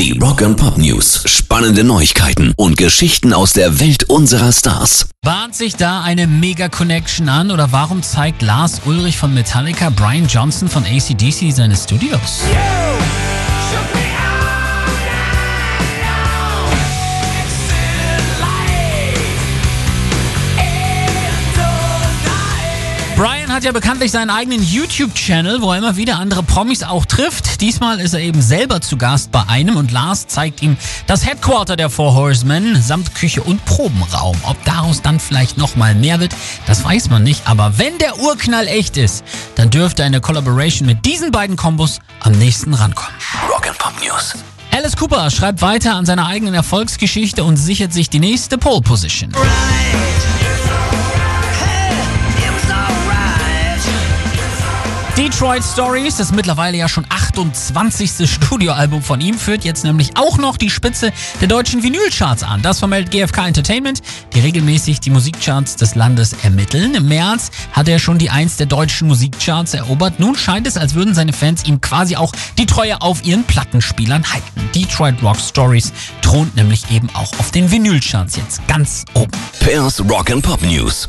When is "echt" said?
38.66-38.96